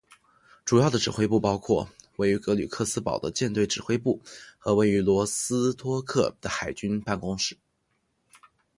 [0.65, 4.19] 主要的指挥部包括位于格吕克斯堡的舰队指挥部
[4.57, 7.55] 和位于罗斯托克的海军办公室。